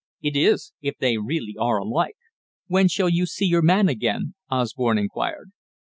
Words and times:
"It 0.23 0.35
is 0.35 0.73
if 0.81 0.97
they 0.97 1.17
really 1.19 1.53
are 1.59 1.77
alike. 1.77 2.17
When 2.65 2.87
shall 2.87 3.07
you 3.07 3.27
see 3.27 3.45
your 3.45 3.61
man 3.61 3.87
again?" 3.87 4.33
Osborne 4.49 4.97
inquired. 4.97 5.51